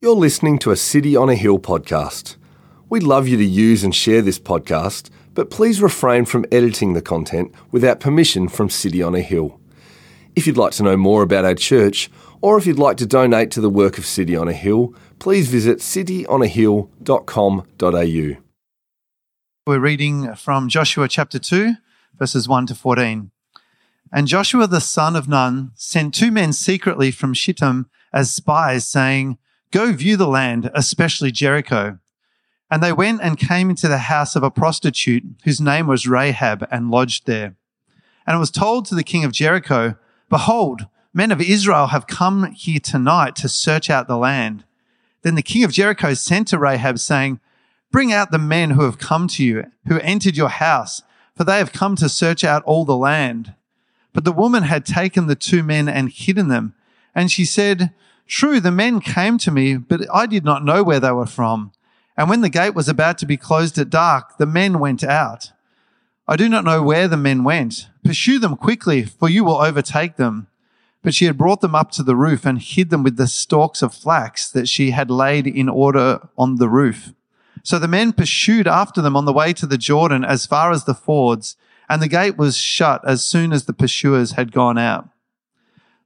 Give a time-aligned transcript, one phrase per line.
[0.00, 2.36] You're listening to a City on a Hill podcast.
[2.88, 7.02] We'd love you to use and share this podcast, but please refrain from editing the
[7.02, 9.58] content without permission from City on a Hill.
[10.36, 12.08] If you'd like to know more about our church,
[12.40, 15.50] or if you'd like to donate to the work of City on a Hill, please
[15.50, 18.42] visit cityonahill.com.au.
[19.66, 21.74] We're reading from Joshua chapter 2,
[22.16, 23.32] verses 1 to 14.
[24.12, 29.38] And Joshua the son of Nun sent two men secretly from Shittim as spies, saying,
[29.70, 31.98] Go view the land, especially Jericho.
[32.70, 36.66] And they went and came into the house of a prostitute whose name was Rahab
[36.70, 37.56] and lodged there.
[38.26, 39.96] And it was told to the king of Jericho,
[40.28, 44.64] Behold, men of Israel have come here tonight to search out the land.
[45.22, 47.40] Then the king of Jericho sent to Rahab, saying,
[47.90, 51.02] Bring out the men who have come to you, who entered your house,
[51.34, 53.54] for they have come to search out all the land.
[54.12, 56.74] But the woman had taken the two men and hidden them.
[57.14, 57.92] And she said,
[58.28, 61.72] True, the men came to me, but I did not know where they were from.
[62.16, 65.52] And when the gate was about to be closed at dark, the men went out.
[66.26, 67.88] I do not know where the men went.
[68.04, 70.46] Pursue them quickly, for you will overtake them.
[71.02, 73.80] But she had brought them up to the roof and hid them with the stalks
[73.80, 77.14] of flax that she had laid in order on the roof.
[77.62, 80.84] So the men pursued after them on the way to the Jordan as far as
[80.84, 81.56] the fords,
[81.88, 85.08] and the gate was shut as soon as the pursuers had gone out.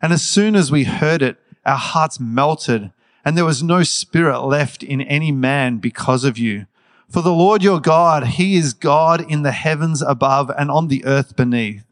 [0.00, 2.92] And as soon as we heard it, our hearts melted,
[3.24, 6.66] and there was no spirit left in any man because of you.
[7.08, 11.04] For the Lord your God, he is God in the heavens above and on the
[11.04, 11.84] earth beneath.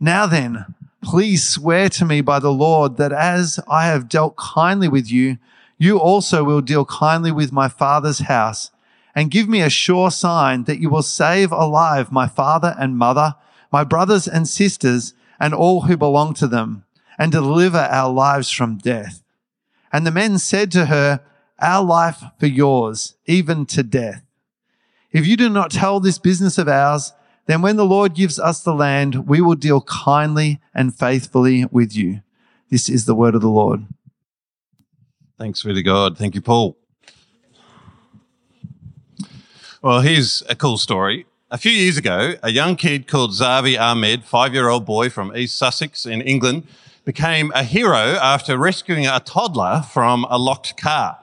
[0.00, 4.88] Now then, please swear to me by the Lord that as I have dealt kindly
[4.88, 5.38] with you,
[5.78, 8.70] you also will deal kindly with my father's house
[9.14, 13.34] and give me a sure sign that you will save alive my father and mother,
[13.70, 16.85] my brothers and sisters, and all who belong to them
[17.18, 19.22] and deliver our lives from death.
[19.92, 21.20] And the men said to her,
[21.58, 24.22] Our life for yours, even to death.
[25.12, 27.12] If you do not tell this business of ours,
[27.46, 31.96] then when the Lord gives us the land, we will deal kindly and faithfully with
[31.96, 32.22] you.
[32.70, 33.86] This is the word of the Lord.
[35.38, 36.18] Thanks be to God.
[36.18, 36.76] Thank you, Paul.
[39.82, 41.26] Well, here's a cool story.
[41.50, 45.36] A few years ago, a young kid called Zavi Ahmed, five year old boy from
[45.36, 46.66] East Sussex in England,
[47.06, 51.16] became a hero after rescuing a toddler from a locked car.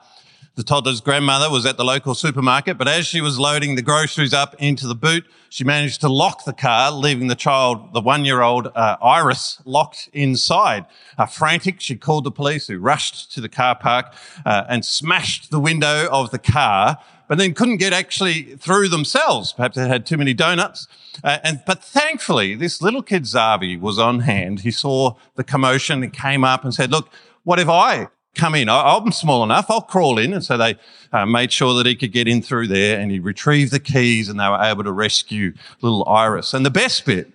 [0.54, 4.32] The toddler's grandmother was at the local supermarket, but as she was loading the groceries
[4.32, 8.68] up into the boot, she managed to lock the car, leaving the child, the one-year-old
[8.68, 10.86] uh, Iris, locked inside.
[11.18, 14.14] Uh, frantic, she called the police, who rushed to the car park
[14.46, 19.52] uh, and smashed the window of the car but then couldn't get actually through themselves.
[19.52, 20.86] Perhaps they had too many donuts.
[21.22, 24.60] Uh, and, but thankfully, this little kid Zavi was on hand.
[24.60, 27.08] He saw the commotion and came up and said, look,
[27.44, 28.68] what if I come in?
[28.68, 29.66] I'm small enough.
[29.70, 30.32] I'll crawl in.
[30.32, 30.76] And so they
[31.12, 34.28] uh, made sure that he could get in through there and he retrieved the keys
[34.28, 36.52] and they were able to rescue little Iris.
[36.52, 37.30] And the best bit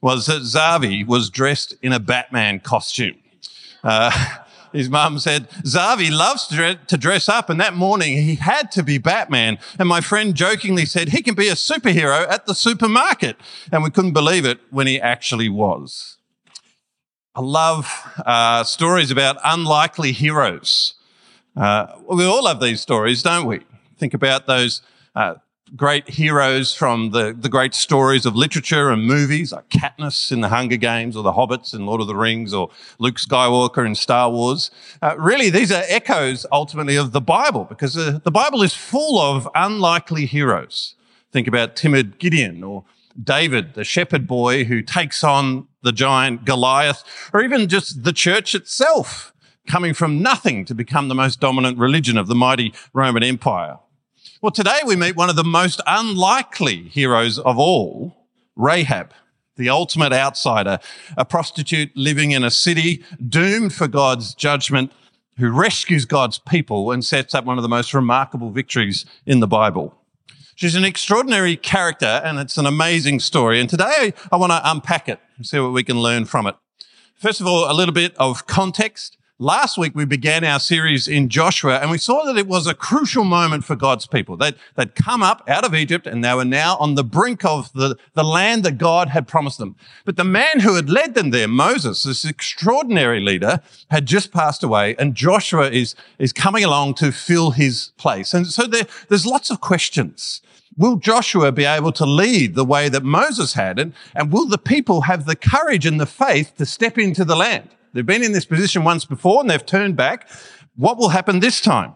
[0.00, 3.16] was that Zavi was dressed in a Batman costume.
[3.84, 4.10] Uh,
[4.72, 7.50] his mum said, Zavi loves to dress up.
[7.50, 9.58] And that morning he had to be Batman.
[9.78, 13.36] And my friend jokingly said, he can be a superhero at the supermarket.
[13.72, 16.18] And we couldn't believe it when he actually was.
[17.34, 17.88] I love
[18.26, 20.94] uh, stories about unlikely heroes.
[21.56, 23.60] Uh, we all love these stories, don't we?
[23.98, 24.82] Think about those
[25.14, 25.34] uh,
[25.76, 30.48] great heroes from the, the great stories of literature and movies, like Katniss in The
[30.48, 34.30] Hunger Games or The Hobbits in Lord of the Rings or Luke Skywalker in Star
[34.30, 34.70] Wars.
[35.00, 39.20] Uh, really, these are echoes ultimately of the Bible because uh, the Bible is full
[39.20, 40.94] of unlikely heroes.
[41.32, 42.84] Think about timid Gideon or
[43.22, 48.54] David, the shepherd boy who takes on the giant Goliath, or even just the church
[48.54, 49.32] itself
[49.68, 53.78] coming from nothing to become the most dominant religion of the mighty Roman Empire.
[54.42, 58.26] Well, today we meet one of the most unlikely heroes of all,
[58.56, 59.12] Rahab,
[59.58, 60.78] the ultimate outsider,
[61.18, 64.92] a prostitute living in a city doomed for God's judgment,
[65.36, 69.46] who rescues God's people and sets up one of the most remarkable victories in the
[69.46, 69.94] Bible.
[70.54, 73.60] She's an extraordinary character and it's an amazing story.
[73.60, 76.56] And today I want to unpack it and see what we can learn from it.
[77.14, 79.18] First of all, a little bit of context.
[79.42, 82.74] Last week, we began our series in Joshua and we saw that it was a
[82.74, 84.36] crucial moment for God's people.
[84.36, 87.72] They'd, they'd come up out of Egypt and they were now on the brink of
[87.72, 89.76] the, the land that God had promised them.
[90.04, 94.62] But the man who had led them there, Moses, this extraordinary leader, had just passed
[94.62, 98.34] away and Joshua is, is coming along to fill his place.
[98.34, 100.42] And so there, there's lots of questions.
[100.76, 103.78] Will Joshua be able to lead the way that Moses had?
[103.78, 107.36] And, and will the people have the courage and the faith to step into the
[107.36, 107.70] land?
[107.92, 110.28] They've been in this position once before and they've turned back.
[110.76, 111.94] What will happen this time?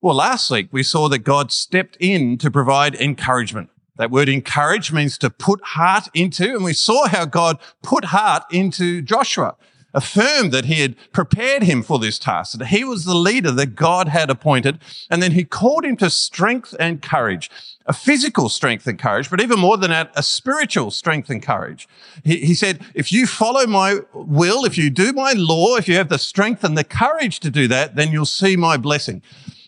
[0.00, 3.70] Well, last week we saw that God stepped in to provide encouragement.
[3.96, 8.44] That word encourage means to put heart into, and we saw how God put heart
[8.52, 9.56] into Joshua
[9.94, 13.74] affirmed that he had prepared him for this task, that he was the leader that
[13.74, 14.78] God had appointed.
[15.10, 17.50] And then he called him to strength and courage,
[17.88, 21.88] a physical strength and courage, but even more than that, a spiritual strength and courage.
[22.22, 25.96] He, he said, if you follow my will, if you do my law, if you
[25.96, 29.22] have the strength and the courage to do that, then you'll see my blessing.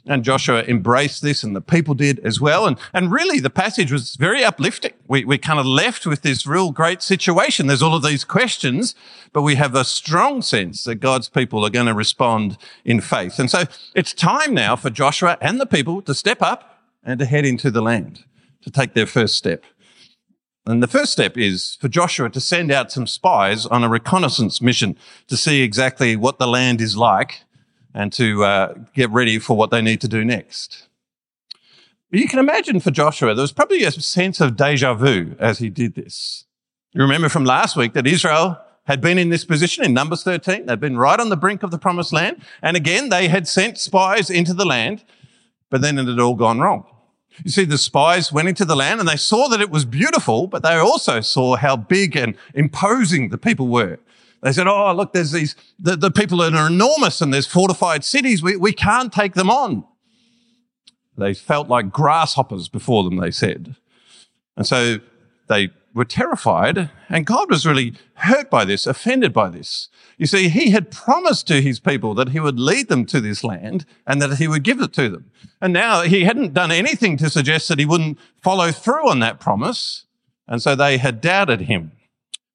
[0.07, 2.67] And Joshua embraced this and the people did as well.
[2.67, 4.93] And, and really the passage was very uplifting.
[5.09, 7.69] We, we kind of left with this real great situation.
[7.69, 8.95] There's all of these questions,
[9.33, 13.39] but we have a strong sense that God's people are going to respond in faith.
[13.39, 13.65] And so
[13.95, 17.71] it's time now for Joshua and the people to step up and to head into
[17.71, 18.25] the land,
[18.63, 19.65] to take their first step.
[20.67, 24.61] And the first step is for Joshua to send out some spies on a reconnaissance
[24.61, 27.43] mission to see exactly what the land is like
[27.95, 30.89] and to uh, get ready for what they need to do next.
[32.11, 35.59] But you can imagine for Joshua, there was probably a sense of deja vu as
[35.59, 36.45] he did this.
[36.93, 40.67] You remember from last week that Israel had been in this position in Numbers 13.
[40.67, 42.43] They'd been right on the brink of the promised land.
[42.63, 45.05] And again, they had sent spies into the land,
[45.71, 46.85] but then it had all gone wrong.
[47.45, 50.47] You see, the spies went into the land and they saw that it was beautiful,
[50.47, 53.99] but they also saw how big and imposing the people were.
[54.43, 58.43] They said, Oh, look, there's these, the, the people are enormous and there's fortified cities.
[58.43, 59.85] We, we can't take them on.
[61.17, 63.77] They felt like grasshoppers before them, they said.
[64.57, 64.99] And so
[65.49, 69.89] they were terrified and God was really hurt by this, offended by this.
[70.19, 73.43] You see, he had promised to his people that he would lead them to this
[73.43, 75.31] land and that he would give it to them.
[75.61, 79.41] And now he hadn't done anything to suggest that he wouldn't follow through on that
[79.41, 80.05] promise.
[80.47, 81.93] And so they had doubted him.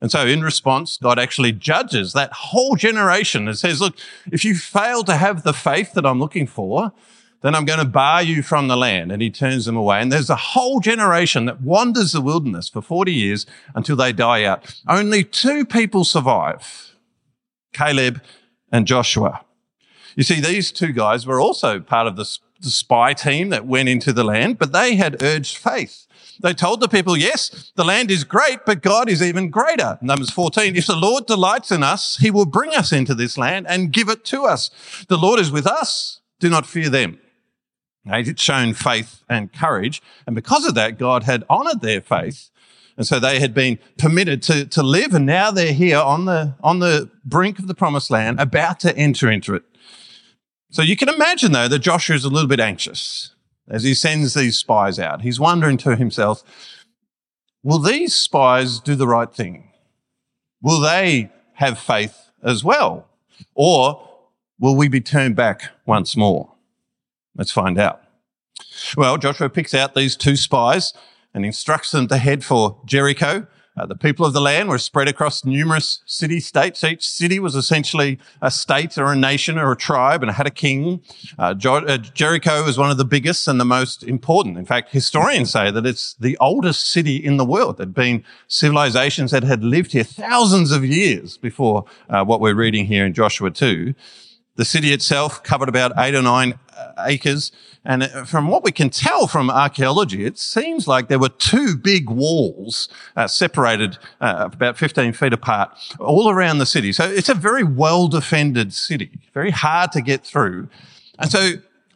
[0.02, 3.98] And so in response, God actually judges that whole generation and says, look,
[4.32, 6.94] if you fail to have the faith that I'm looking for,
[7.42, 9.12] then I'm going to bar you from the land.
[9.12, 10.02] And he turns them away.
[10.02, 13.46] And there's a whole generation that wanders the wilderness for 40 years
[13.76, 14.82] until they die out.
[14.88, 16.96] Only two people survive,
[17.74, 18.22] Caleb
[18.72, 19.46] and Joshua.
[20.16, 24.12] You see, these two guys were also part of the, spy team that went into
[24.12, 26.08] the land, but they had urged faith.
[26.42, 30.00] They told the people, yes, the land is great, but God is even greater.
[30.02, 33.68] Numbers 14, if the Lord delights in us, he will bring us into this land
[33.70, 34.72] and give it to us.
[35.08, 36.22] The Lord is with us.
[36.40, 37.20] Do not fear them.
[38.06, 40.02] They had shown faith and courage.
[40.28, 42.50] And because of that, God had honored their faith.
[42.98, 45.14] And so they had been permitted to, to live.
[45.14, 48.96] And now they're here on the, on the brink of the promised land, about to
[48.96, 49.64] enter into it.
[50.70, 53.34] So you can imagine though that Joshua is a little bit anxious
[53.68, 55.22] as he sends these spies out.
[55.22, 56.44] He's wondering to himself,
[57.64, 59.72] will these spies do the right thing?
[60.62, 63.08] Will they have faith as well?
[63.54, 64.08] Or
[64.60, 66.55] will we be turned back once more?
[67.36, 68.02] Let's find out.
[68.96, 70.94] Well, Joshua picks out these two spies
[71.34, 73.48] and instructs them to head for Jericho.
[73.78, 76.82] Uh, the people of the land were spread across numerous city states.
[76.82, 80.52] Each city was essentially a state or a nation or a tribe and had a
[80.52, 81.02] king.
[81.38, 84.58] Uh, uh, Jericho was one of the biggest and the most important.
[84.58, 87.78] In fact, historians say that it's the oldest city in the world.
[87.78, 92.86] There'd been civilizations that had lived here thousands of years before uh, what we're reading
[92.86, 93.94] here in Joshua 2.
[94.56, 96.58] The city itself covered about eight or nine
[96.98, 97.52] acres.
[97.84, 102.10] And from what we can tell from archaeology, it seems like there were two big
[102.10, 106.92] walls uh, separated uh, about 15 feet apart all around the city.
[106.92, 110.70] So it's a very well defended city, very hard to get through.
[111.20, 111.54] And so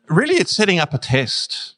[0.08, 1.76] really it's setting up a test.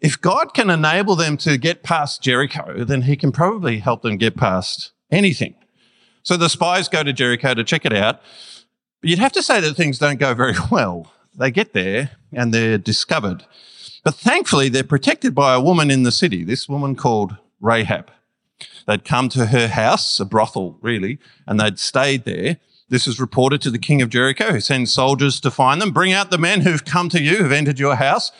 [0.00, 4.16] If God can enable them to get past Jericho, then he can probably help them
[4.16, 5.54] get past anything.
[6.24, 8.20] So the spies go to Jericho to check it out.
[9.00, 11.12] But you'd have to say that things don't go very well.
[11.36, 13.44] They get there and they're discovered.
[14.04, 18.10] But thankfully, they're protected by a woman in the city, this woman called Rahab.
[18.86, 22.58] They'd come to her house, a brothel really, and they'd stayed there.
[22.88, 25.92] This is reported to the king of Jericho, who sends soldiers to find them.
[25.92, 28.32] Bring out the men who've come to you, who've entered your house.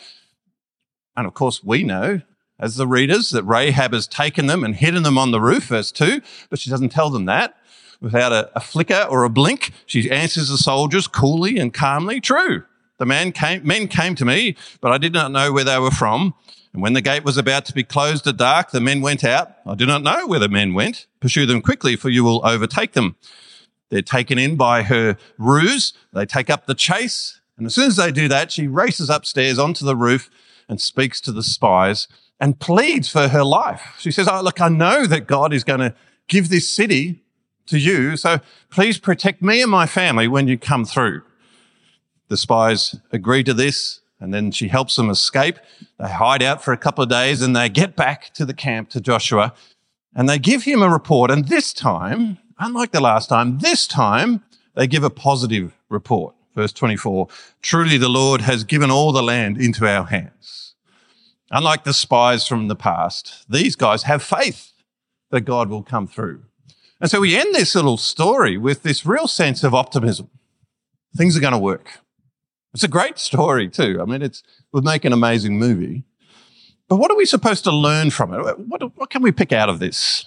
[1.16, 2.20] And of course, we know
[2.58, 5.90] as the readers that Rahab has taken them and hidden them on the roof, verse
[5.92, 6.20] 2,
[6.50, 7.56] but she doesn't tell them that.
[8.00, 9.72] without a, a flicker or a blink.
[9.86, 12.20] She answers the soldiers coolly and calmly.
[12.20, 12.64] True.
[13.02, 15.90] The man came, men came to me, but I did not know where they were
[15.90, 16.34] from.
[16.72, 19.56] And when the gate was about to be closed at dark, the men went out.
[19.66, 21.08] I do not know where the men went.
[21.18, 23.16] Pursue them quickly, for you will overtake them.
[23.90, 25.94] They're taken in by her ruse.
[26.12, 27.40] They take up the chase.
[27.58, 30.30] And as soon as they do that, she races upstairs onto the roof
[30.68, 32.06] and speaks to the spies
[32.38, 33.96] and pleads for her life.
[33.98, 35.92] She says, Oh, look, I know that God is going to
[36.28, 37.24] give this city
[37.66, 38.16] to you.
[38.16, 38.38] So
[38.70, 41.22] please protect me and my family when you come through.
[42.32, 44.00] The spies agree to this.
[44.18, 45.58] And then she helps them escape.
[45.98, 48.88] They hide out for a couple of days and they get back to the camp
[48.90, 49.52] to Joshua
[50.16, 51.30] and they give him a report.
[51.30, 54.42] And this time, unlike the last time, this time
[54.74, 56.34] they give a positive report.
[56.54, 57.28] Verse 24,
[57.60, 60.74] truly the Lord has given all the land into our hands.
[61.50, 64.72] Unlike the spies from the past, these guys have faith
[65.28, 66.44] that God will come through.
[66.98, 70.30] And so we end this little story with this real sense of optimism.
[71.14, 71.98] Things are going to work.
[72.74, 73.98] It's a great story too.
[74.00, 76.04] I mean, it's would make an amazing movie.
[76.88, 78.58] But what are we supposed to learn from it?
[78.58, 80.26] What, what can we pick out of this?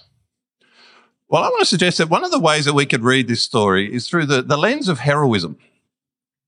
[1.28, 3.42] Well, I want to suggest that one of the ways that we could read this
[3.42, 5.58] story is through the, the lens of heroism.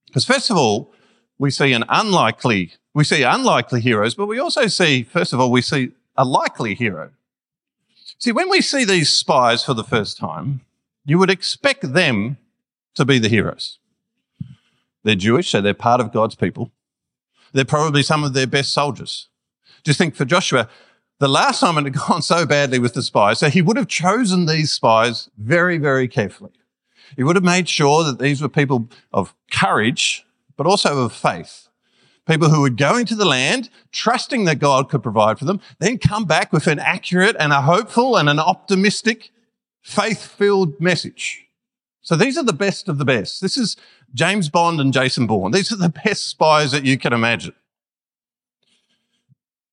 [0.06, 0.92] Because first of all,
[1.38, 5.50] we see an unlikely, we see unlikely heroes, but we also see, first of all,
[5.50, 7.10] we see a likely hero.
[8.18, 10.62] See, when we see these spies for the first time,
[11.04, 12.38] you would expect them
[12.94, 13.78] to be the heroes.
[15.04, 16.72] They're Jewish, so they're part of God's people.
[17.52, 19.28] They're probably some of their best soldiers.
[19.84, 20.68] Just think for Joshua,
[21.18, 23.88] the last time it had gone so badly with the spies, so he would have
[23.88, 26.52] chosen these spies very, very carefully.
[27.16, 30.26] He would have made sure that these were people of courage,
[30.56, 31.68] but also of faith.
[32.26, 35.96] People who would go into the land, trusting that God could provide for them, then
[35.96, 39.30] come back with an accurate and a hopeful and an optimistic,
[39.80, 41.47] faith-filled message.
[42.08, 43.42] So these are the best of the best.
[43.42, 43.76] This is
[44.14, 45.52] James Bond and Jason Bourne.
[45.52, 47.52] These are the best spies that you can imagine.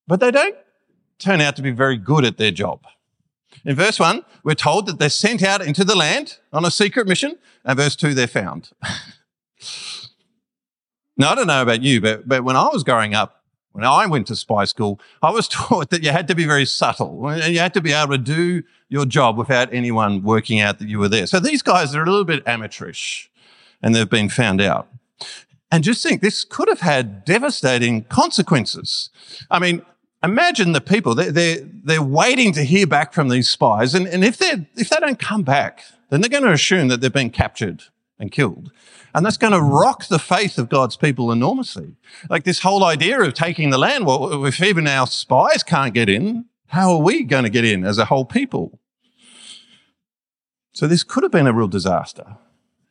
[0.06, 0.58] But they don't
[1.18, 2.82] turn out to be very good at their job.
[3.64, 7.08] In verse 1, we're told that they're sent out into the land on a secret
[7.08, 8.72] mission, and verse 2, they're found.
[11.16, 13.35] now, I don't know about you, but, but when I was growing up,
[13.76, 16.66] when I went to spy school, I was taught that you had to be very
[16.66, 20.80] subtle and you had to be able to do your job without anyone working out
[20.80, 21.28] that you were there.
[21.28, 23.30] So these guys are a little bit amateurish
[23.82, 24.88] and they've been found out.
[25.72, 29.10] And just think, this could have had devastating consequences.
[29.52, 29.82] I mean,
[30.24, 33.94] imagine the people, they're, they're, they're waiting to hear back from these spies.
[33.94, 37.02] And, and if, they if they don't come back, then they're going to assume that
[37.02, 37.84] they've been captured
[38.20, 38.72] and killed.
[39.16, 41.96] And that's going to rock the faith of God's people enormously.
[42.30, 44.06] Like this whole idea of taking the land.
[44.06, 47.86] Well, if even our spies can't get in, how are we going to get in
[47.86, 48.78] as a whole people?
[50.74, 52.36] So this could have been a real disaster.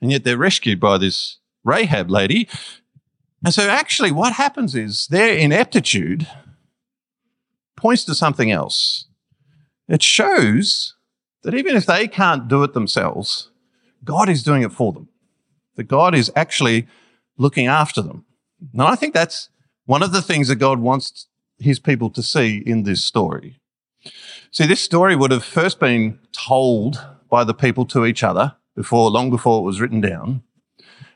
[0.00, 2.48] And yet they're rescued by this Rahab lady.
[3.44, 6.26] And so actually what happens is their ineptitude
[7.76, 9.08] points to something else.
[9.88, 10.94] It shows
[11.42, 13.50] that even if they can't do it themselves,
[14.02, 15.10] God is doing it for them.
[15.76, 16.86] That God is actually
[17.36, 18.24] looking after them.
[18.72, 19.48] And I think that's
[19.86, 21.26] one of the things that God wants
[21.58, 23.60] his people to see in this story.
[24.50, 29.10] See, this story would have first been told by the people to each other before,
[29.10, 30.42] long before it was written down.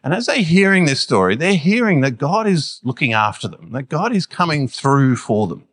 [0.03, 3.89] And as they're hearing this story, they're hearing that God is looking after them, that
[3.89, 5.65] God is coming through for them.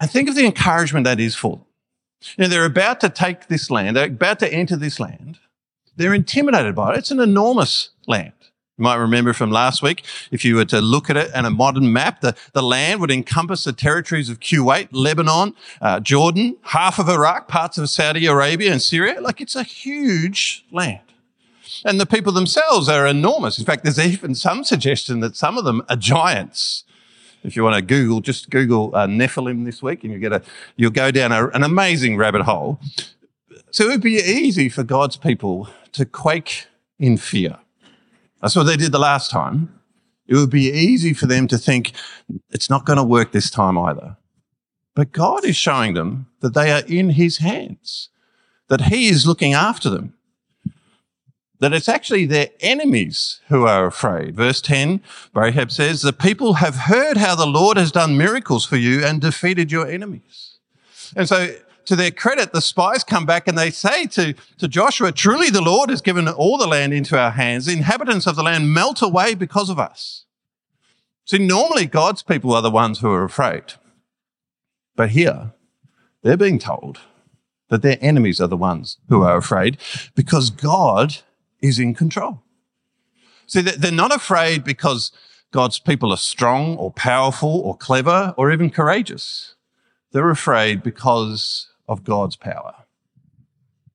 [0.00, 1.66] And think of the encouragement that is for them.
[2.36, 5.38] You know, they're about to take this land, they're about to enter this land.
[5.96, 6.98] They're intimidated by it.
[6.98, 8.32] It's an enormous land.
[8.78, 11.50] You might remember from last week, if you were to look at it on a
[11.50, 16.98] modern map, the, the land would encompass the territories of Kuwait, Lebanon, uh, Jordan, half
[16.98, 19.18] of Iraq, parts of Saudi Arabia and Syria.
[19.22, 21.00] Like it's a huge land.
[21.86, 23.58] And the people themselves are enormous.
[23.58, 26.84] In fact, there's even some suggestion that some of them are giants.
[27.42, 30.42] If you want to Google, just Google uh, Nephilim this week and you get a,
[30.76, 32.78] you'll go down a, an amazing rabbit hole.
[33.70, 36.66] So it would be easy for God's people to quake
[36.98, 37.58] in fear.
[38.40, 39.80] That's what they did the last time.
[40.26, 41.92] It would be easy for them to think
[42.50, 44.16] it's not going to work this time either.
[44.94, 48.08] But God is showing them that they are in his hands,
[48.68, 50.14] that he is looking after them,
[51.60, 54.36] that it's actually their enemies who are afraid.
[54.36, 55.00] Verse 10,
[55.34, 59.20] Rahab says, the people have heard how the Lord has done miracles for you and
[59.20, 60.58] defeated your enemies.
[61.14, 61.54] And so
[61.86, 65.62] to their credit, the spies come back and they say to, to Joshua, truly the
[65.62, 67.66] Lord has given all the land into our hands.
[67.66, 70.24] The inhabitants of the land melt away because of us.
[71.24, 73.74] See, normally God's people are the ones who are afraid.
[74.94, 75.52] But here,
[76.22, 77.00] they're being told
[77.68, 79.78] that their enemies are the ones who are afraid
[80.14, 81.16] because God
[81.60, 82.42] is in control.
[83.46, 85.12] See, they're not afraid because
[85.52, 89.54] God's people are strong or powerful or clever or even courageous.
[90.12, 92.74] They're afraid because of God's power.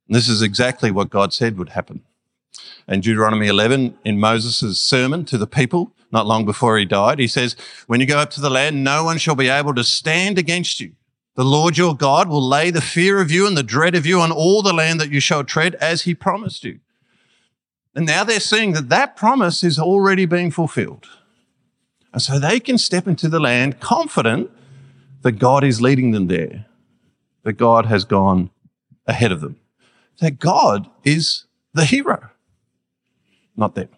[0.07, 2.03] And this is exactly what God said would happen.
[2.87, 7.27] In Deuteronomy 11, in Moses' sermon to the people, not long before he died, he
[7.27, 7.55] says,
[7.87, 10.79] When you go up to the land, no one shall be able to stand against
[10.79, 10.93] you.
[11.35, 14.19] The Lord your God will lay the fear of you and the dread of you
[14.19, 16.79] on all the land that you shall tread as he promised you.
[17.95, 21.07] And now they're seeing that that promise is already being fulfilled.
[22.13, 24.51] And so they can step into the land confident
[25.21, 26.65] that God is leading them there,
[27.43, 28.49] that God has gone
[29.07, 29.57] ahead of them,
[30.19, 32.29] that God is the hero,
[33.55, 33.89] not them.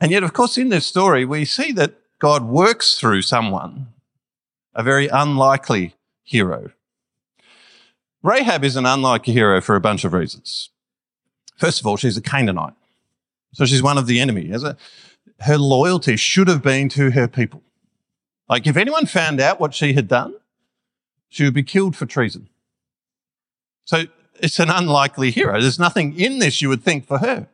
[0.00, 3.88] And yet, of course, in this story, we see that God works through someone,
[4.74, 6.70] a very unlikely hero.
[8.22, 10.70] Rahab is an unlikely hero for a bunch of reasons.
[11.56, 12.74] First of all, she's a Canaanite.
[13.52, 14.52] So she's one of the enemy.
[15.40, 17.62] Her loyalty should have been to her people.
[18.48, 20.34] Like if anyone found out what she had done,
[21.28, 22.48] she would be killed for treason.
[23.84, 24.04] So
[24.40, 25.60] it's an unlikely hero.
[25.60, 27.48] There's nothing in this you would think for her.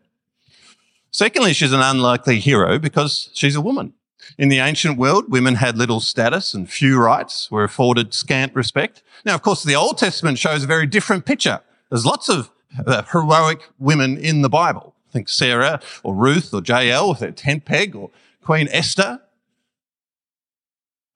[1.10, 3.94] Secondly, she's an unlikely hero because she's a woman.
[4.38, 9.02] In the ancient world, women had little status and few rights, were afforded scant respect.
[9.24, 11.60] Now, of course, the Old Testament shows a very different picture.
[11.90, 12.50] There's lots of
[12.84, 14.94] uh, heroic women in the Bible.
[15.12, 18.10] Think Sarah or Ruth or Jael with their tent peg or
[18.42, 19.20] Queen Esther.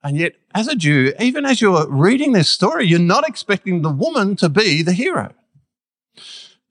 [0.03, 3.91] And yet, as a Jew, even as you're reading this story, you're not expecting the
[3.91, 5.33] woman to be the hero.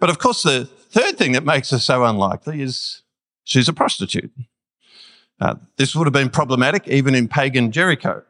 [0.01, 3.03] But of course, the third thing that makes her so unlikely is
[3.45, 4.33] she's a prostitute.
[5.41, 8.23] Uh, this would have been problematic even in pagan Jericho.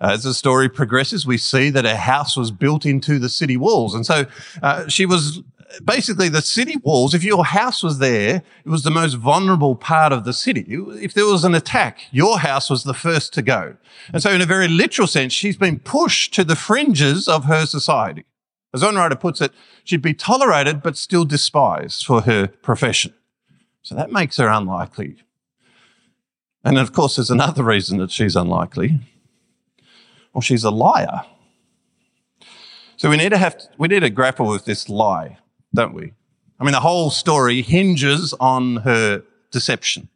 [0.00, 3.56] Uh, as the story progresses, we see that her house was built into the city
[3.56, 3.94] walls.
[3.94, 4.26] And so
[4.62, 5.42] uh, she was
[5.84, 7.14] basically the city walls.
[7.14, 10.64] If your house was there, it was the most vulnerable part of the city.
[10.68, 13.76] If there was an attack, your house was the first to go.
[14.12, 17.66] And so in a very literal sense, she's been pushed to the fringes of her
[17.66, 18.24] society.
[18.74, 19.52] As one writer puts it,
[19.84, 23.14] she'd be tolerated but still despised for her profession.
[23.82, 25.16] So that makes her unlikely.
[26.64, 29.00] And of course, there's another reason that she's unlikely.
[30.32, 31.22] Well, she's a liar.
[32.96, 35.38] So we need to have to, we need to grapple with this lie,
[35.74, 36.12] don't we?
[36.60, 40.08] I mean, the whole story hinges on her deception.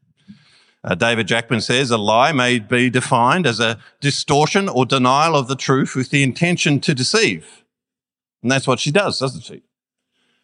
[0.85, 5.47] Uh, David Jackman says a lie may be defined as a distortion or denial of
[5.47, 7.65] the truth with the intention to deceive.
[8.43, 9.63] And that's what she does, doesn't she?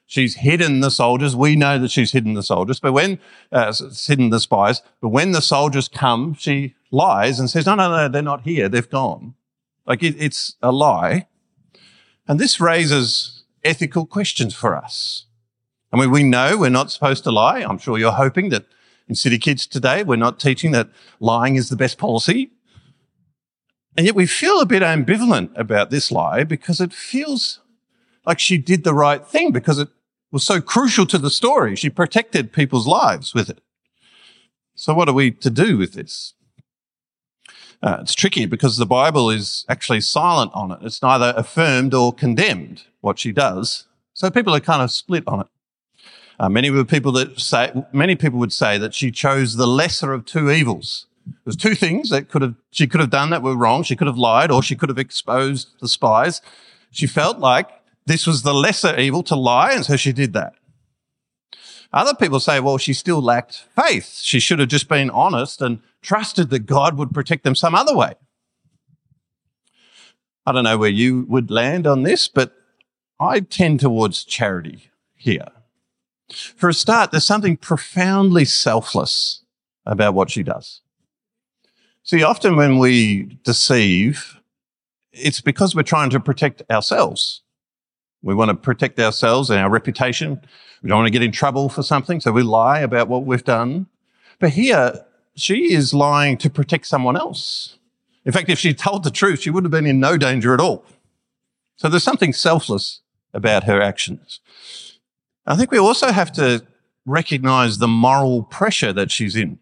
[0.07, 1.35] She's hidden the soldiers.
[1.35, 3.19] We know that she's hidden the soldiers, but when,
[3.51, 3.75] uh,
[4.07, 8.09] hidden the spies, but when the soldiers come, she lies and says, no, no, no,
[8.09, 8.69] they're not here.
[8.69, 9.35] They've gone.
[9.87, 11.27] Like it, it's a lie.
[12.29, 15.27] And this raises ethical questions for us.
[15.93, 17.61] I mean, we know we're not supposed to lie.
[17.61, 18.67] I'm sure you're hoping that
[19.09, 22.51] in City Kids today, we're not teaching that lying is the best policy.
[23.97, 27.61] And yet we feel a bit ambivalent about this lie because it feels
[28.27, 29.89] like she did the right thing because it
[30.31, 31.75] was so crucial to the story.
[31.75, 33.61] She protected people's lives with it.
[34.75, 36.35] So what are we to do with this?
[37.83, 40.79] Uh, it's tricky because the Bible is actually silent on it.
[40.83, 43.87] It's neither affirmed or condemned what she does.
[44.15, 45.47] So people are kind of split on it.
[46.41, 50.25] Uh, many people that say, many people would say that she chose the lesser of
[50.25, 51.07] two evils.
[51.45, 53.83] There's two things that could have, she could have done that were wrong.
[53.83, 56.41] She could have lied or she could have exposed the spies.
[56.91, 57.69] She felt like
[58.07, 60.55] this was the lesser evil to lie, and so she did that.
[61.93, 64.21] Other people say, well, she still lacked faith.
[64.23, 67.97] She should have just been honest and trusted that God would protect them some other
[67.97, 68.15] way.
[70.45, 72.55] I don't know where you would land on this, but
[73.19, 75.49] I tend towards charity here.
[76.31, 79.43] For a start, there's something profoundly selfless
[79.87, 80.83] about what she does.
[82.03, 84.41] See, often when we deceive,
[85.13, 87.43] it's because we're trying to protect ourselves.
[88.23, 90.41] We want to protect ourselves and our reputation.
[90.83, 93.45] We don't want to get in trouble for something, so we lie about what we've
[93.45, 93.87] done.
[94.39, 95.05] But here,
[95.35, 97.79] she is lying to protect someone else.
[98.25, 100.61] In fact, if she told the truth, she would have been in no danger at
[100.61, 100.85] all.
[101.77, 103.01] So there's something selfless
[103.33, 104.41] about her actions.
[105.47, 106.65] I think we also have to
[107.07, 109.59] recognize the moral pressure that she's in.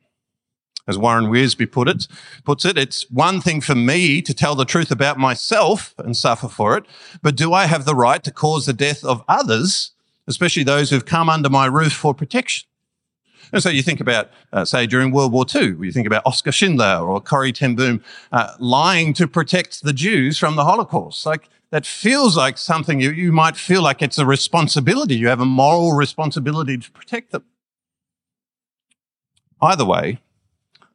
[0.89, 2.07] As Warren Wiersbe put it,
[2.45, 6.49] puts it, it's one thing for me to tell the truth about myself and suffer
[6.49, 6.85] for it,
[7.23, 9.93] but do I have the right to cause the death of others,
[10.29, 12.69] especially those who've come under my roof for protection?
[13.53, 16.53] And so you think about, uh, say, during World War II, you think about Oskar
[16.53, 21.25] Schindler or Corrie ten Boom uh, lying to protect the Jews from the Holocaust.
[21.27, 25.17] Like that feels like something you, you might feel like it's a responsibility.
[25.17, 27.45] You have a moral responsibility to protect them.
[29.61, 30.19] Either way,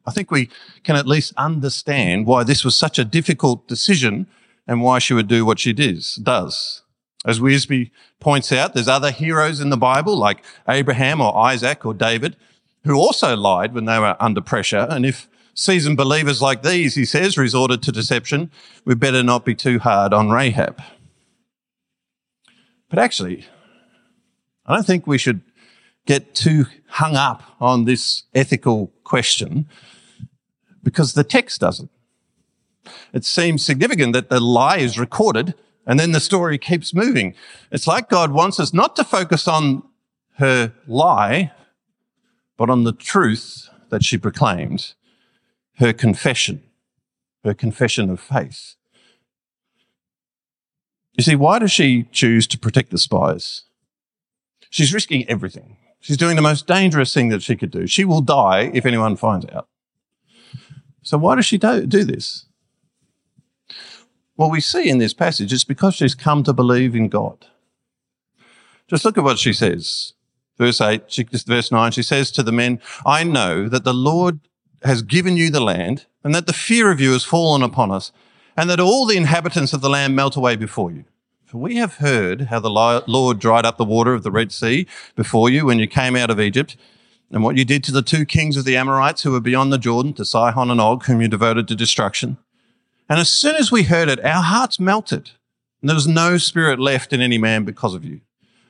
[0.06, 0.50] I think we
[0.84, 4.26] can at least understand why this was such a difficult decision
[4.66, 6.16] and why she would do what she does.
[6.16, 6.82] does.
[7.24, 11.94] As Wiersbe points out, there's other heroes in the Bible like Abraham or Isaac or
[11.94, 12.36] David
[12.84, 14.86] who also lied when they were under pressure.
[14.90, 18.50] And if seasoned believers like these, he says, resorted to deception,
[18.84, 20.82] we better not be too hard on Rahab.
[22.88, 23.46] But actually,
[24.66, 25.42] I don't think we should
[26.06, 29.68] get too hung up on this ethical question
[30.82, 31.90] because the text doesn't.
[33.12, 35.54] It seems significant that the lie is recorded
[35.86, 37.34] and then the story keeps moving.
[37.70, 39.82] It's like God wants us not to focus on
[40.38, 41.52] her lie,
[42.56, 44.94] but on the truth that she proclaimed,
[45.78, 46.62] her confession,
[47.44, 48.76] her confession of faith.
[51.14, 53.64] You see, why does she choose to protect the spies?
[54.70, 55.76] She's risking everything.
[56.00, 57.86] She's doing the most dangerous thing that she could do.
[57.86, 59.68] She will die if anyone finds out.
[61.02, 62.46] So why does she do, do this?
[64.36, 67.46] Well, we see in this passage it's because she's come to believe in God.
[68.88, 70.14] Just look at what she says.
[70.58, 74.40] Verse 8, she, verse 9, she says to the men, I know that the Lord
[74.84, 78.12] has given you the land and that the fear of you has fallen upon us
[78.56, 81.04] and that all the inhabitants of the land melt away before you.
[81.44, 84.86] For we have heard how the Lord dried up the water of the Red Sea
[85.14, 86.76] before you when you came out of Egypt
[87.32, 89.78] and what you did to the two kings of the Amorites who were beyond the
[89.78, 92.36] Jordan, to Sihon and Og, whom you devoted to destruction.
[93.08, 95.30] And as soon as we heard it, our hearts melted,
[95.80, 98.20] and there was no spirit left in any man because of you.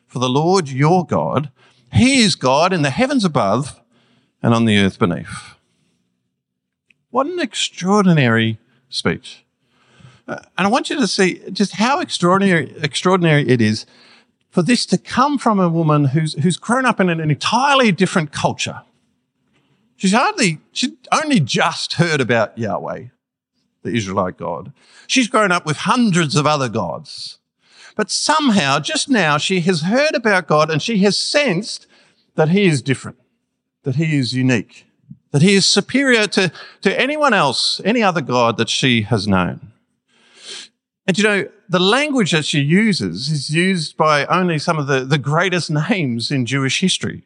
[0.07, 1.51] For the Lord your God,
[1.93, 3.81] He is God in the heavens above
[4.43, 5.57] and on the earth beneath.
[7.11, 9.45] What an extraordinary speech.
[10.29, 13.87] Uh, and I want you to see just how extraordinary, extraordinary it is
[14.53, 18.33] for this to come from a woman who's, who's grown up in an entirely different
[18.33, 18.83] culture.
[19.97, 23.07] She's hardly, she only just heard about Yahweh,
[23.83, 24.73] the Israelite God.
[25.07, 27.39] She's grown up with hundreds of other gods.
[27.97, 31.87] But somehow, just now, she has heard about God and she has sensed
[32.35, 33.19] that he is different,
[33.85, 34.87] that he is unique,
[35.31, 39.72] that he is superior to, to anyone else, any other God that she has known.
[41.07, 45.01] And you know, the language that she uses is used by only some of the,
[45.05, 47.25] the greatest names in Jewish history.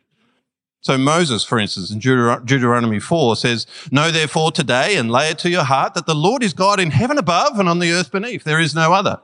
[0.81, 5.51] So Moses, for instance, in Deuteronomy 4 says, Know therefore today and lay it to
[5.51, 8.45] your heart that the Lord is God in heaven above and on the earth beneath.
[8.45, 9.21] There is no other.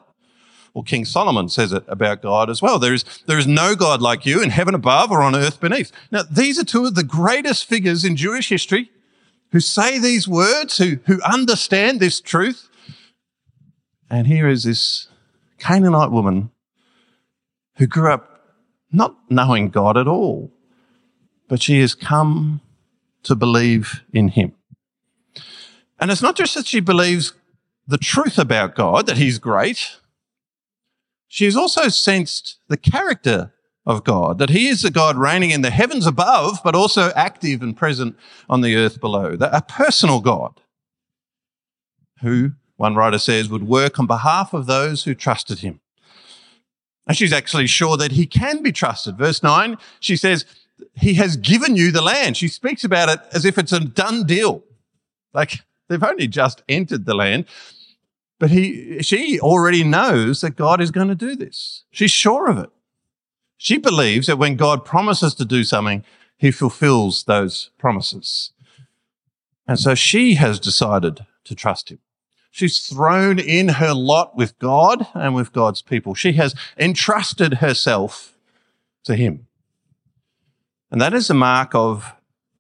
[0.75, 2.79] Well, King Solomon says it about God as well.
[2.79, 5.93] There is, there is no God like you in heaven above or on earth beneath.
[6.11, 8.91] Now, these are two of the greatest figures in Jewish history
[9.53, 12.69] who say these words, who, who understand this truth.
[14.12, 15.09] And here is this
[15.59, 16.51] Canaanite woman
[17.79, 18.29] who grew up
[18.92, 20.53] not knowing God at all,
[21.48, 22.61] but she has come
[23.22, 24.53] to believe in him.
[25.98, 27.33] And it's not just that she believes
[27.87, 29.96] the truth about God, that he's great.
[31.27, 33.55] She has also sensed the character
[33.87, 37.62] of God, that he is the God reigning in the heavens above, but also active
[37.62, 38.18] and present
[38.51, 40.61] on the earth below, a personal God
[42.20, 45.81] who one writer says, would work on behalf of those who trusted him.
[47.07, 49.16] And she's actually sure that he can be trusted.
[49.16, 50.45] Verse 9, she says,
[50.95, 52.37] He has given you the land.
[52.37, 54.64] She speaks about it as if it's a done deal.
[55.33, 57.45] Like they've only just entered the land.
[58.40, 61.85] But he, she already knows that God is going to do this.
[61.92, 62.71] She's sure of it.
[63.59, 66.05] She believes that when God promises to do something,
[66.37, 68.51] he fulfills those promises.
[69.68, 72.01] And so she has decided to trust him.
[72.53, 76.15] She's thrown in her lot with God and with God's people.
[76.15, 78.37] She has entrusted herself
[79.05, 79.47] to Him.
[80.91, 82.12] And that is a mark of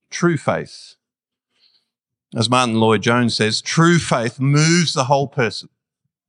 [0.08, 0.94] true faith.
[2.34, 5.68] As Martyn Lloyd-Jones says, true faith moves the whole person.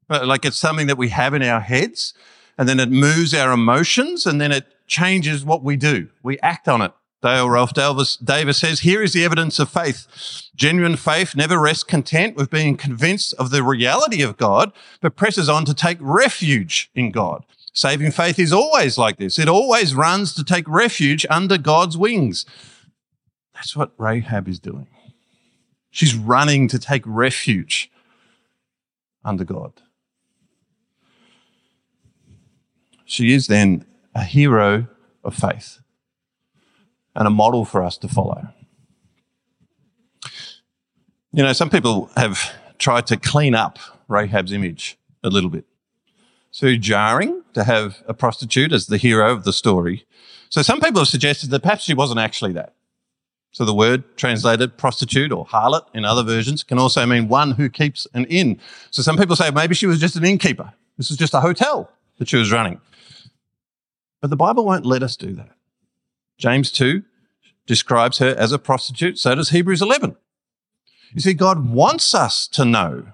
[0.10, 2.14] Uh, like it's something that we have in our heads,
[2.58, 6.10] and then it moves our emotions, and then it changes what we do.
[6.22, 6.92] We act on it.
[7.24, 10.50] Dale Ralph Davis, Davis says, here is the evidence of faith.
[10.58, 15.48] Genuine faith never rests content with being convinced of the reality of God, but presses
[15.48, 17.46] on to take refuge in God.
[17.72, 19.40] Saving faith is always like this.
[19.40, 22.46] It always runs to take refuge under God's wings.
[23.54, 24.88] That's what Rahab is doing.
[25.92, 27.90] She's running to take refuge
[29.24, 29.82] under God.
[33.06, 34.88] She is then a hero
[35.24, 35.80] of faith
[37.16, 38.48] and a model for us to follow.
[41.32, 45.66] You know, some people have tried to clean up Rahab's image a little bit.
[46.52, 50.06] too jarring to have a prostitute as the hero of the story.
[50.50, 52.76] So some people have suggested that perhaps she wasn't actually that.
[53.52, 57.70] So the word translated prostitute or harlot in other versions can also mean one who
[57.70, 58.60] keeps an inn.
[58.92, 60.74] So some people say maybe she was just an innkeeper.
[60.98, 62.80] This is just a hotel that she was running.
[64.22, 65.56] But the Bible won't let us do that.
[66.44, 67.04] James 2
[67.66, 70.18] describes her as a prostitute, so does Hebrews 11.
[71.14, 73.06] You see, God wants us to know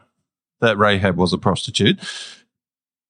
[0.61, 1.99] that Rahab was a prostitute,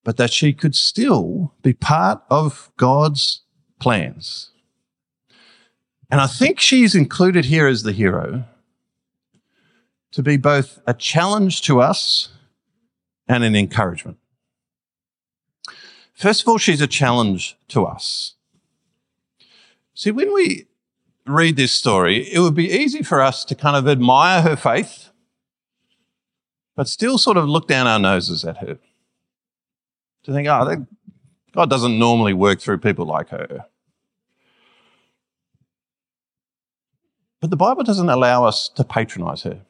[0.04, 3.44] but that she could still be part of God's
[3.80, 4.52] plans.
[6.12, 8.44] And I think she's included here as the hero
[10.12, 12.28] to be both a challenge to us
[13.26, 14.18] and an encouragement.
[16.14, 18.36] First of all, she's a challenge to us.
[20.00, 20.66] See, when we
[21.26, 25.10] read this story, it would be easy for us to kind of admire her faith,
[26.74, 28.80] but still sort of look down our noses at her.
[30.24, 30.86] To think, oh,
[31.52, 33.66] God doesn't normally work through people like her.
[37.42, 39.64] But the Bible doesn't allow us to patronize her.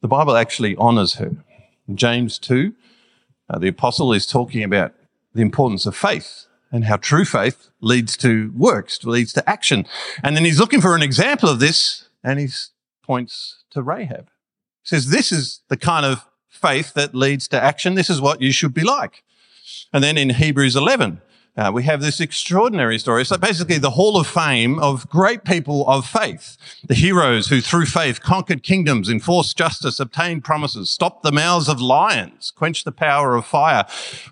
[0.00, 1.32] The Bible actually honors her.
[1.94, 2.72] James 2,
[3.50, 4.94] uh, the apostle is talking about
[5.34, 9.86] the importance of faith and how true faith leads to works, leads to action.
[10.22, 12.48] And then he's looking for an example of this and he
[13.02, 14.28] points to Rahab.
[14.82, 17.94] He says, this is the kind of faith that leads to action.
[17.94, 19.22] This is what you should be like.
[19.92, 21.20] And then in Hebrews 11,
[21.58, 23.24] uh, we have this extraordinary story.
[23.24, 27.86] So basically the hall of fame of great people of faith, the heroes who through
[27.86, 33.34] faith conquered kingdoms, enforced justice, obtained promises, stopped the mouths of lions, quenched the power
[33.34, 33.84] of fire.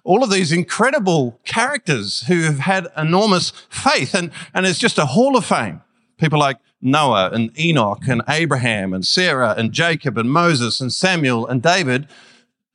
[0.05, 5.07] All of these incredible characters who have had enormous faith and, and it's just a
[5.07, 5.83] hall of fame.
[6.19, 11.45] People like Noah and Enoch and Abraham and Sarah and Jacob and Moses and Samuel
[11.45, 12.07] and David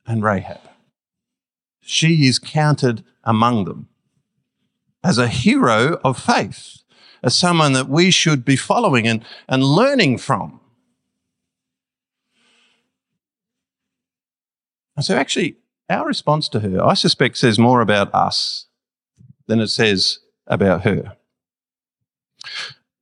[0.06, 0.60] and Rahab.
[1.80, 3.88] She is counted among them
[5.04, 6.82] as a hero of faith,
[7.22, 10.60] as someone that we should be following and, and learning from.
[14.96, 15.56] And so, actually,
[15.88, 18.66] our response to her, I suspect, says more about us
[19.46, 21.16] than it says about her.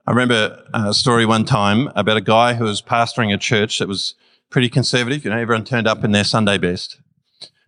[0.06, 3.88] I remember a story one time about a guy who was pastoring a church that
[3.88, 4.14] was
[4.50, 5.24] pretty conservative.
[5.24, 7.00] You know, everyone turned up in their Sunday best.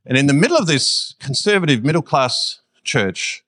[0.04, 3.41] And in the middle of this conservative middle class church,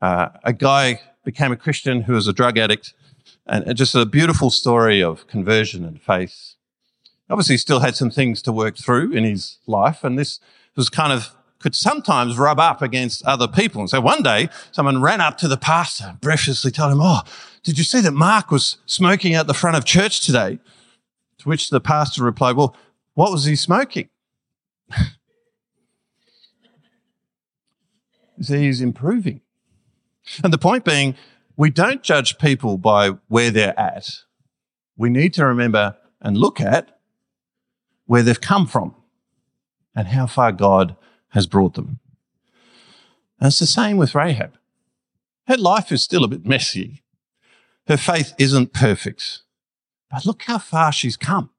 [0.00, 2.94] uh, a guy became a Christian who was a drug addict,
[3.46, 6.54] and just a beautiful story of conversion and faith.
[7.28, 10.40] Obviously, still had some things to work through in his life, and this
[10.76, 13.82] was kind of could sometimes rub up against other people.
[13.82, 17.20] And so one day, someone ran up to the pastor, breathlessly told him, "Oh,
[17.62, 20.58] did you see that Mark was smoking out the front of church today?"
[21.38, 22.74] To which the pastor replied, "Well,
[23.14, 24.08] what was he smoking?"
[28.48, 29.42] he's improving.
[30.42, 31.14] And the point being,
[31.56, 34.08] we don't judge people by where they're at.
[34.96, 36.98] We need to remember and look at
[38.06, 38.94] where they've come from
[39.94, 40.96] and how far God
[41.30, 42.00] has brought them.
[43.38, 44.56] And it's the same with Rahab.
[45.46, 47.02] Her life is still a bit messy.
[47.86, 49.42] Her faith isn't perfect.
[50.10, 51.50] But look how far she's come.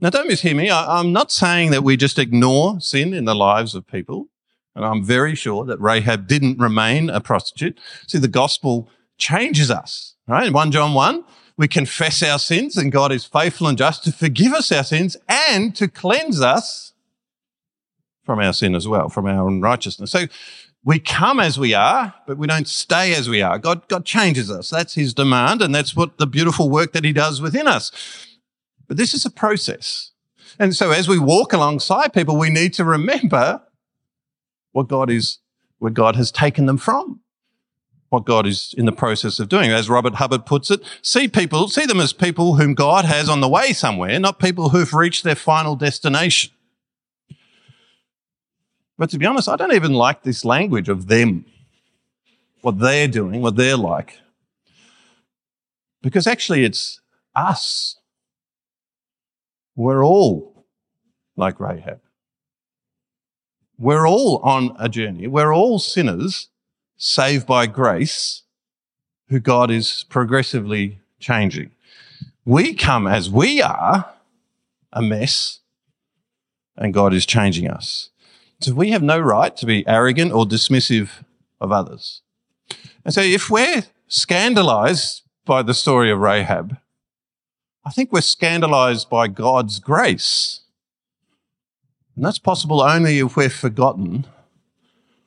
[0.00, 0.70] Now, don't mishear me.
[0.70, 4.28] I, am not saying that we just ignore sin in the lives of people.
[4.78, 7.80] And I'm very sure that Rahab didn't remain a prostitute.
[8.06, 10.46] See, the gospel changes us, right?
[10.46, 11.24] In 1 John 1,
[11.56, 15.16] we confess our sins and God is faithful and just to forgive us our sins
[15.28, 16.92] and to cleanse us
[18.22, 20.12] from our sin as well, from our unrighteousness.
[20.12, 20.26] So
[20.84, 23.58] we come as we are, but we don't stay as we are.
[23.58, 24.70] God, God changes us.
[24.70, 25.60] That's his demand.
[25.60, 27.90] And that's what the beautiful work that he does within us.
[28.86, 30.12] But this is a process.
[30.56, 33.62] And so as we walk alongside people, we need to remember
[34.72, 35.38] what God is,
[35.78, 37.20] where God has taken them from,
[38.08, 39.70] what God is in the process of doing.
[39.70, 43.40] As Robert Hubbard puts it, see people, see them as people whom God has on
[43.40, 46.52] the way somewhere, not people who've reached their final destination.
[48.96, 51.44] But to be honest, I don't even like this language of them,
[52.62, 54.18] what they're doing, what they're like.
[56.02, 57.00] Because actually, it's
[57.34, 57.96] us.
[59.76, 60.66] We're all
[61.36, 62.00] like Rahab.
[63.78, 65.26] We're all on a journey.
[65.28, 66.48] We're all sinners
[66.96, 68.42] saved by grace
[69.28, 71.70] who God is progressively changing.
[72.44, 74.10] We come as we are,
[74.92, 75.60] a mess,
[76.76, 78.10] and God is changing us.
[78.60, 81.10] So we have no right to be arrogant or dismissive
[81.60, 82.22] of others.
[83.04, 86.76] And so if we're scandalized by the story of Rahab,
[87.84, 90.62] I think we're scandalized by God's grace
[92.18, 94.26] and that's possible only if we've forgotten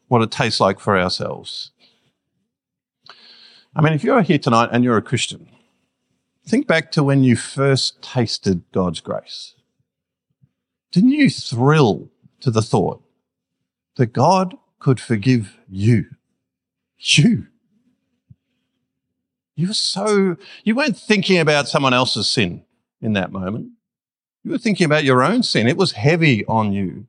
[0.10, 1.72] what it tastes like for ourselves.
[3.74, 5.48] I mean, if you're here tonight and you're a Christian,
[6.46, 9.56] think back to when you first tasted God's grace.
[10.92, 13.02] Didn't you thrill to the thought
[13.96, 16.08] that God could forgive you?
[16.98, 17.48] You.
[19.56, 22.66] You were so, you weren't thinking about someone else's sin
[23.00, 23.70] in that moment.
[24.44, 25.68] You were thinking about your own sin.
[25.68, 27.08] It was heavy on you.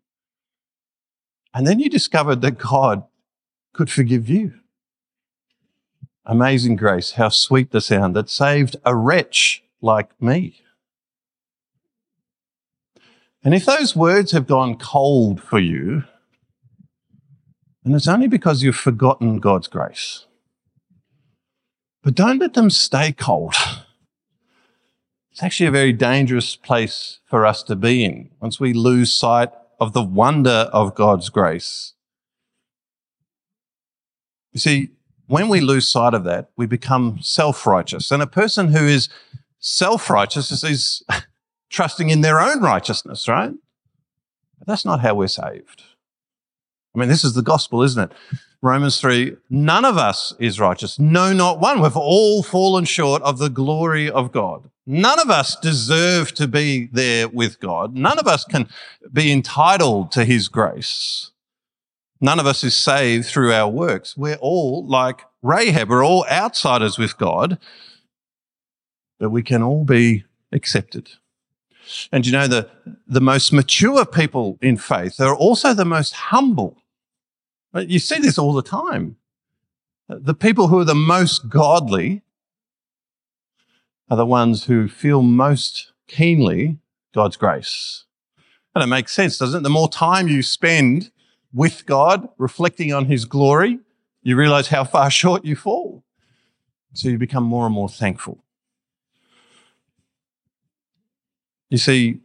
[1.55, 3.05] And then you discovered that God
[3.73, 4.55] could forgive you.
[6.25, 10.61] Amazing grace, how sweet the sound that saved a wretch like me.
[13.45, 16.05] And if those words have gone cold for you,
[17.83, 20.27] then it's only because you've forgotten God's grace.
[22.03, 23.55] But don't let them stay cold.
[25.33, 29.49] It's actually a very dangerous place for us to be in once we lose sight
[29.81, 31.95] of the wonder of God's grace.
[34.53, 34.91] You see,
[35.29, 38.11] when we lose sight of that, we become self righteous.
[38.11, 39.09] And a person who is
[39.59, 41.03] self righteous is
[41.71, 43.55] trusting in their own righteousness, right?
[44.59, 45.83] But that's not how we're saved.
[46.95, 48.39] I mean, this is the gospel, isn't it?
[48.61, 50.99] Romans 3, none of us is righteous.
[50.99, 51.81] No, not one.
[51.81, 54.69] We've all fallen short of the glory of God.
[54.87, 57.95] None of us deserve to be there with God.
[57.95, 58.69] None of us can
[59.13, 61.31] be entitled to his grace.
[62.21, 64.17] None of us is saved through our works.
[64.17, 65.89] We're all like Rahab.
[65.89, 67.59] We're all outsiders with God,
[69.19, 71.11] but we can all be accepted.
[72.13, 72.71] And you know, the,
[73.07, 76.79] the most mature people in faith are also the most humble.
[77.75, 79.17] You see this all the time.
[80.09, 82.23] The people who are the most godly
[84.13, 86.77] are the ones who feel most keenly
[87.15, 88.05] God's grace.
[88.75, 89.63] And it makes sense, doesn't it?
[89.63, 91.11] The more time you spend
[91.51, 93.79] with God, reflecting on his glory,
[94.23, 96.05] you realize how far short you fall.
[96.93, 98.45] So you become more and more thankful.
[101.71, 102.21] You see,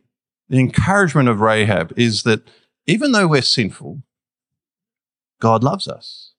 [0.50, 2.50] the encouragement of Rahab is that
[2.86, 4.04] even though we're sinful,
[5.40, 6.34] God loves us.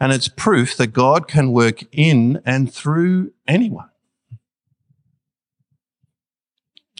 [0.00, 3.91] And it's proof that God can work in and through anyone.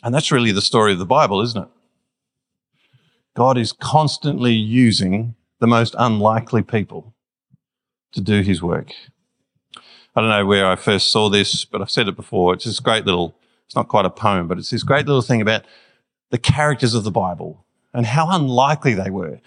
[0.02, 1.68] And that's really the story of the Bible, isn't it?
[3.34, 7.14] God is constantly using the most unlikely people
[8.12, 8.92] to do his work.
[10.14, 12.52] I don't know where I first saw this, but I've said it before.
[12.52, 13.34] It's this great little,
[13.64, 15.64] it's not quite a poem, but it's this great little thing about
[16.30, 19.40] the characters of the Bible and how unlikely they were.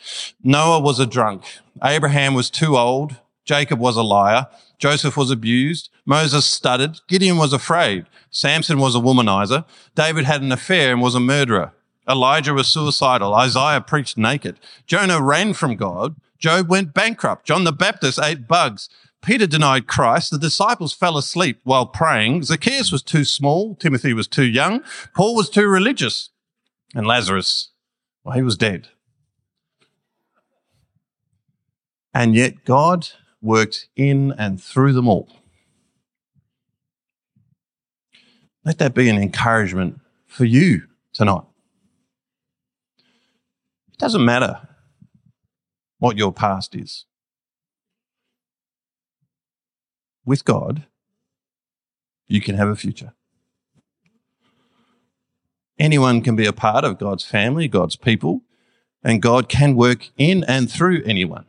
[0.43, 1.43] Noah was a drunk.
[1.83, 3.17] Abraham was too old.
[3.43, 4.47] Jacob was a liar.
[4.77, 5.89] Joseph was abused.
[6.05, 6.99] Moses stuttered.
[7.07, 8.05] Gideon was afraid.
[8.29, 9.65] Samson was a womanizer.
[9.95, 11.73] David had an affair and was a murderer.
[12.07, 13.33] Elijah was suicidal.
[13.33, 14.59] Isaiah preached naked.
[14.85, 16.15] Jonah ran from God.
[16.37, 17.45] Job went bankrupt.
[17.45, 18.89] John the Baptist ate bugs.
[19.23, 20.29] Peter denied Christ.
[20.29, 22.43] The disciples fell asleep while praying.
[22.43, 23.75] Zacchaeus was too small.
[23.75, 24.83] Timothy was too young.
[25.15, 26.29] Paul was too religious.
[26.93, 27.71] And Lazarus,
[28.23, 28.89] well, he was dead.
[32.13, 33.09] And yet God
[33.45, 35.29] worked in and through them all.
[38.65, 41.43] Let that be an encouragement for you tonight.
[43.93, 44.67] It doesn't matter
[45.99, 47.05] what your past is.
[50.25, 50.85] With God,
[52.27, 53.13] you can have a future.
[55.77, 58.41] Anyone can be a part of God's family, God's people,
[59.03, 61.45] and God can work in and through anyone.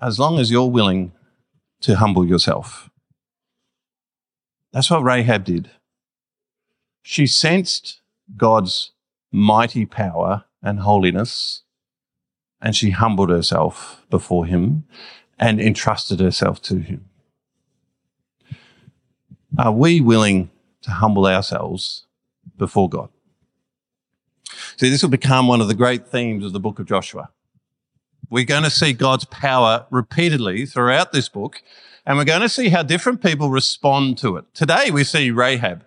[0.00, 1.12] As long as you're willing
[1.80, 2.90] to humble yourself.
[4.72, 5.70] That's what Rahab did.
[7.02, 8.00] She sensed
[8.36, 8.92] God's
[9.32, 11.62] mighty power and holiness,
[12.60, 14.84] and she humbled herself before him
[15.38, 17.06] and entrusted herself to him.
[19.56, 20.50] Are we willing
[20.82, 22.06] to humble ourselves
[22.56, 23.08] before God?
[24.76, 27.30] See, this will become one of the great themes of the book of Joshua.
[28.30, 31.62] We're going to see God's power repeatedly throughout this book,
[32.04, 34.44] and we're going to see how different people respond to it.
[34.54, 35.84] Today, we see Rahab.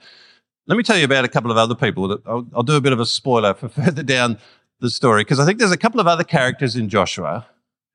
[0.67, 2.07] Let me tell you about a couple of other people.
[2.07, 4.39] That I'll, I'll do a bit of a spoiler for further down
[4.79, 7.45] the story because I think there's a couple of other characters in Joshua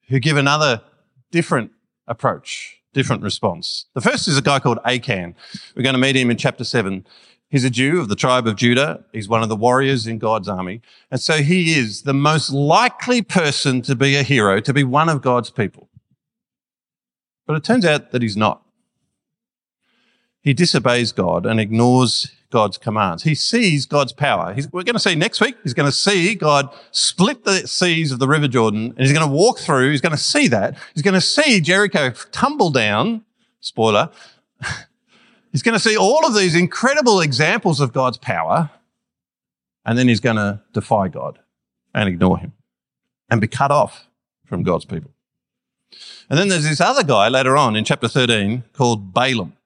[0.09, 0.83] who give another
[1.33, 1.73] different
[2.07, 3.87] approach, different response.
[3.95, 5.35] The first is a guy called Achan.
[5.75, 7.05] We're going to meet him in chapter seven.
[7.49, 9.05] He's a Jew of the tribe of Judah.
[9.13, 10.83] He's one of the warriors in God's army.
[11.11, 15.09] And so he is the most likely person to be a hero, to be one
[15.09, 15.89] of God's people.
[17.47, 18.63] But it turns out that he's not.
[20.43, 23.23] He disobeys God and ignores God's commands.
[23.23, 24.53] He sees God's power.
[24.53, 28.13] He's, we're going to see next week, he's going to see God split the seas
[28.13, 29.91] of the River Jordan and he's going to walk through.
[29.91, 30.77] He's going to see that.
[30.95, 33.25] He's going to see Jericho tumble down.
[33.61, 34.11] Spoiler.
[35.53, 38.71] He's going to see all of these incredible examples of God's power.
[39.85, 41.39] And then he's going to defy God
[41.95, 42.53] and ignore him
[43.31, 44.09] and be cut off
[44.45, 45.13] from God's people.
[46.29, 49.57] And then there's this other guy later on in chapter 13 called Balaam.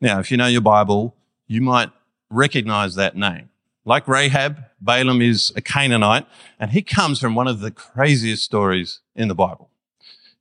[0.00, 1.14] Now, if you know your Bible,
[1.46, 1.90] you might
[2.30, 3.50] recognize that name.
[3.84, 6.26] Like Rahab, Balaam is a Canaanite,
[6.58, 9.68] and he comes from one of the craziest stories in the Bible.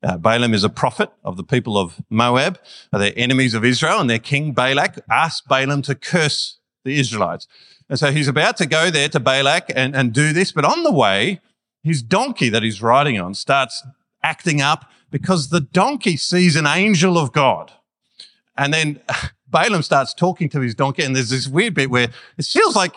[0.04, 2.60] Uh, Balaam is a prophet of the people of Moab.
[2.92, 7.48] They're enemies of Israel, and their king Balak asked Balaam to curse the Israelites.
[7.90, 10.84] And so he's about to go there to Balak and, and do this, but on
[10.84, 11.40] the way,
[11.84, 13.84] his donkey that he's riding on starts
[14.24, 17.72] acting up because the donkey sees an angel of God.
[18.58, 19.02] And then
[19.48, 22.96] Balaam starts talking to his donkey, and there's this weird bit where it feels like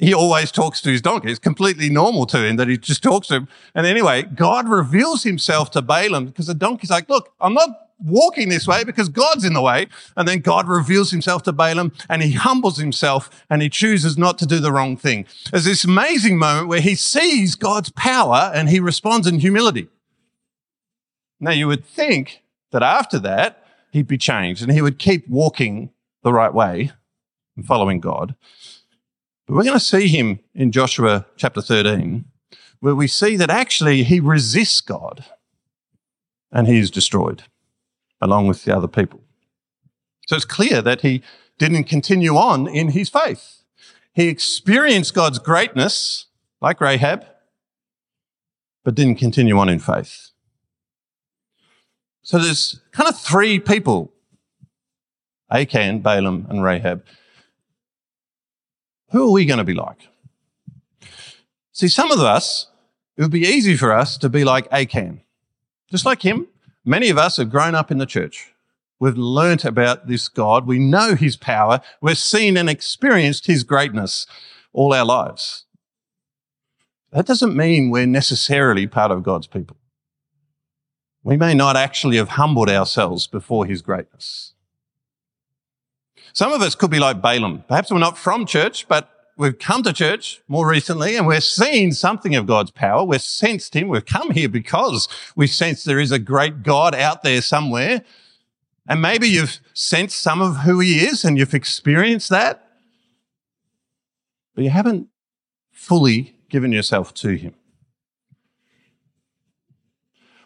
[0.00, 1.30] he always talks to his donkey.
[1.30, 3.48] It's completely normal to him that he just talks to him.
[3.74, 7.68] And anyway, God reveals himself to Balaam because the donkey's like, look, I'm not
[8.02, 9.88] walking this way because God's in the way.
[10.16, 14.38] And then God reveals himself to Balaam and he humbles himself and he chooses not
[14.38, 15.26] to do the wrong thing.
[15.50, 19.88] There's this amazing moment where he sees God's power and he responds in humility.
[21.38, 22.42] Now you would think
[22.72, 25.90] that after that, he'd be changed and he would keep walking
[26.22, 26.92] the right way
[27.54, 28.34] and following God.
[29.50, 32.24] But we're going to see him in Joshua chapter 13,
[32.78, 35.24] where we see that actually he resists God
[36.52, 37.42] and he is destroyed
[38.20, 39.22] along with the other people.
[40.28, 41.22] So it's clear that he
[41.58, 43.64] didn't continue on in his faith.
[44.12, 46.26] He experienced God's greatness,
[46.60, 47.26] like Rahab,
[48.84, 50.30] but didn't continue on in faith.
[52.22, 54.12] So there's kind of three people
[55.50, 57.02] Achan, Balaam, and Rahab.
[59.10, 60.08] Who are we going to be like?
[61.72, 62.68] See, some of us,
[63.16, 65.22] it would be easy for us to be like Achan.
[65.90, 66.46] Just like him,
[66.84, 68.52] many of us have grown up in the church.
[68.98, 70.66] We've learnt about this God.
[70.66, 71.80] We know his power.
[72.00, 74.26] We've seen and experienced his greatness
[74.72, 75.64] all our lives.
[77.12, 79.76] That doesn't mean we're necessarily part of God's people
[81.22, 84.54] we may not actually have humbled ourselves before his greatness.
[86.32, 87.64] Some of us could be like Balaam.
[87.68, 91.92] Perhaps we're not from church, but we've come to church more recently and we're seeing
[91.92, 93.04] something of God's power.
[93.04, 93.88] We've sensed him.
[93.88, 98.04] We've come here because we sense there is a great God out there somewhere.
[98.86, 102.66] And maybe you've sensed some of who he is and you've experienced that,
[104.54, 105.08] but you haven't
[105.70, 107.54] fully given yourself to him.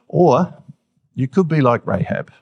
[0.07, 0.63] Or
[1.15, 2.33] you could be like Rahab,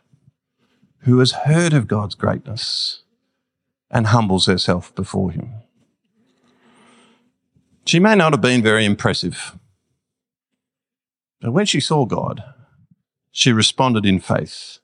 [1.00, 3.01] who has heard of God's greatness
[3.92, 5.52] and humbles herself before him.
[7.84, 9.58] She may not have been very impressive,
[11.40, 12.42] but when she saw God,
[13.30, 14.78] she responded in faith,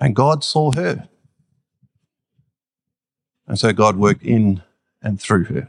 [0.00, 1.08] and God saw her.
[3.46, 4.62] And so God worked in
[5.00, 5.68] and through her.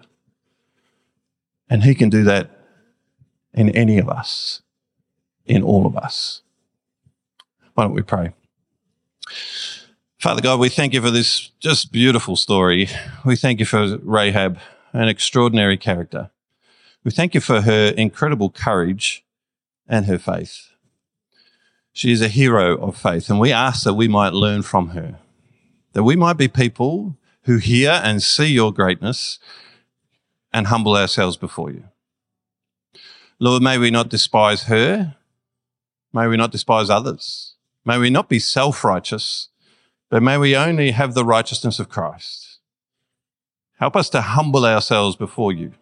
[1.69, 2.49] And He can do that
[3.53, 4.61] in any of us,
[5.45, 6.41] in all of us.
[7.73, 8.33] Why don't we pray?
[10.19, 12.89] Father God, we thank you for this just beautiful story.
[13.23, 14.59] We thank you for Rahab,
[14.91, 16.29] an extraordinary character.
[17.05, 19.23] We thank you for her incredible courage
[19.87, 20.71] and her faith.
[21.93, 25.19] She is a hero of faith, and we ask that we might learn from her,
[25.93, 29.39] that we might be people who hear and see your greatness
[30.51, 31.85] and humble ourselves before you.
[33.39, 35.15] Lord, may we not despise her.
[36.11, 37.53] May we not despise others.
[37.85, 39.47] May we not be self righteous,
[40.09, 42.57] but may we only have the righteousness of Christ.
[43.79, 45.73] Help us to humble ourselves before you,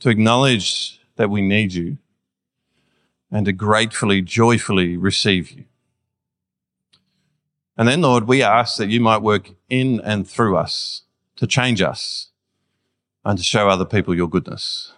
[0.00, 1.98] to acknowledge that we need you,
[3.30, 5.64] and to gratefully, joyfully receive you.
[7.76, 11.02] And then, Lord, we ask that you might work in and through us
[11.36, 12.28] to change us
[13.24, 14.92] and to show other people your goodness.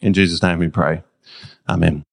[0.00, 1.02] In Jesus' name we pray.
[1.68, 2.04] Amen.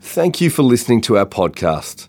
[0.00, 2.08] Thank you for listening to our podcast.